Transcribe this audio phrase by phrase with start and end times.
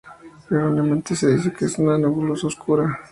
[0.49, 3.01] Erróneamente se dice que es una nebulosa oscura.